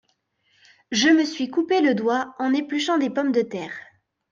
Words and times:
Je 0.89 1.09
me 1.09 1.23
suis 1.23 1.51
coupé 1.51 1.79
le 1.79 1.93
doigt 1.93 2.33
en 2.39 2.55
épluchant 2.55 2.97
des 2.97 3.11
pommes 3.11 3.31
de 3.31 3.43
terre. 3.43 3.77